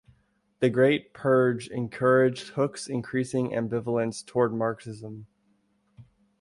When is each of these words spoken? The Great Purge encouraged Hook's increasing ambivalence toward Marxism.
The 0.61 0.69
Great 0.71 1.13
Purge 1.13 1.67
encouraged 1.67 2.53
Hook's 2.53 2.87
increasing 2.87 3.51
ambivalence 3.51 4.25
toward 4.25 4.51
Marxism. 4.51 5.27